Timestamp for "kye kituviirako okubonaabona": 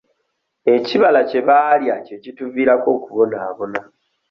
2.05-3.79